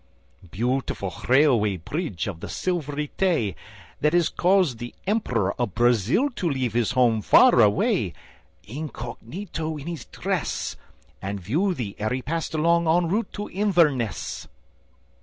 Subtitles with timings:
[0.49, 3.55] Beautiful Railway Bridge of the Silvery Tay!
[3.99, 8.13] That has caused the Emperor of Brazil to leave His home far away,
[8.63, 10.75] incognito in his dress,
[11.21, 14.47] And view thee ere he passed along en route to Inverness.